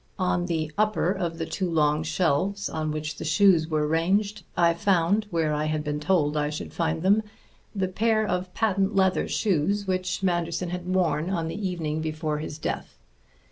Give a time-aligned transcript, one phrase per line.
[0.17, 4.73] On the upper of the two long shelves on which the shoes were ranged I
[4.73, 7.21] found, where I had been told I should find them,
[7.75, 12.57] the pair of patent leather shoes which Manderson had worn on the evening before his
[12.57, 12.97] death.